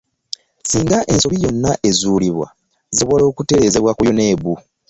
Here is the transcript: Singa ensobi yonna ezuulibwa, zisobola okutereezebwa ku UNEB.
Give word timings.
Singa 0.69 0.97
ensobi 1.11 1.37
yonna 1.45 1.71
ezuulibwa, 1.89 2.47
zisobola 2.91 3.23
okutereezebwa 3.31 3.91
ku 3.97 4.03
UNEB. 4.11 4.43